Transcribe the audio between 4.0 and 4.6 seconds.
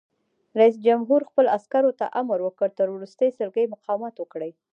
وکړئ!